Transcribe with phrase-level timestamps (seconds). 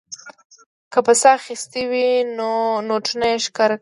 [0.91, 2.07] که په څه اخیستې وې
[2.87, 3.69] نوټونه یې ښکاره کول.